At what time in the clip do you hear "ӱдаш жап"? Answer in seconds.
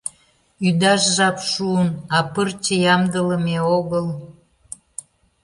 0.67-1.37